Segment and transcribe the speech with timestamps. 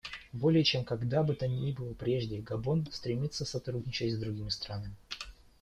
[0.33, 4.95] Более чем когда бы то ни было прежде Габон стремится сотрудничать с другими странами.